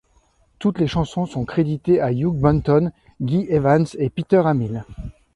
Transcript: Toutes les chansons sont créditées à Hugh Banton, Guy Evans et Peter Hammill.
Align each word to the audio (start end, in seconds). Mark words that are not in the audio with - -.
Toutes 0.57 0.79
les 0.79 0.87
chansons 0.87 1.27
sont 1.27 1.45
créditées 1.45 2.01
à 2.01 2.11
Hugh 2.11 2.33
Banton, 2.33 2.91
Guy 3.21 3.45
Evans 3.51 3.85
et 3.99 4.09
Peter 4.09 4.41
Hammill. 4.43 4.83